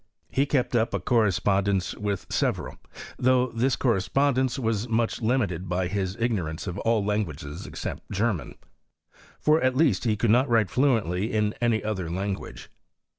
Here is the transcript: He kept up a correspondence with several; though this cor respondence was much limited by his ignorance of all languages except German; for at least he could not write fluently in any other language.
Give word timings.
He 0.31 0.47
kept 0.47 0.75
up 0.75 0.95
a 0.95 0.99
correspondence 0.99 1.93
with 1.93 2.25
several; 2.31 2.79
though 3.19 3.51
this 3.51 3.75
cor 3.75 3.93
respondence 3.93 4.57
was 4.57 4.87
much 4.89 5.21
limited 5.21 5.69
by 5.69 5.87
his 5.89 6.15
ignorance 6.19 6.65
of 6.65 6.79
all 6.79 7.05
languages 7.05 7.67
except 7.67 8.09
German; 8.11 8.55
for 9.39 9.61
at 9.61 9.77
least 9.77 10.05
he 10.05 10.17
could 10.17 10.31
not 10.31 10.49
write 10.49 10.71
fluently 10.71 11.31
in 11.31 11.53
any 11.61 11.83
other 11.83 12.09
language. 12.09 12.71